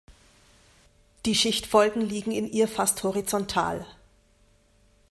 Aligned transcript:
Die 1.27 1.35
Schichtfolgen 1.35 2.01
liegen 2.01 2.31
in 2.31 2.47
ihr 2.51 2.67
fast 2.67 3.03
horizontal. 3.03 3.85